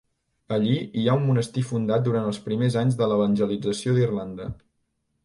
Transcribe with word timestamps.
Allí 0.55 0.77
hi 1.01 1.03
ha 1.11 1.17
un 1.19 1.27
monestir 1.27 1.63
fundat 1.71 2.07
durant 2.07 2.25
els 2.31 2.39
primers 2.47 2.79
anys 2.85 2.97
de 3.03 3.11
l'evangelització 3.13 3.95
d'Irlanda. 3.99 4.49